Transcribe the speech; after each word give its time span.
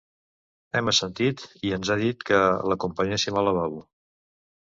Hem 0.77 0.87
assentit 0.91 1.43
i 1.67 1.73
ens 1.77 1.91
ha 1.91 1.97
dit 2.01 2.25
que 2.31 2.41
l'acompanyéssim 2.71 3.37
al 3.43 3.49
lavabo. 3.49 3.85